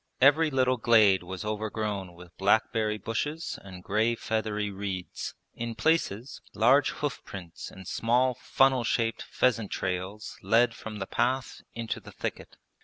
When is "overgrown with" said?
1.45-2.35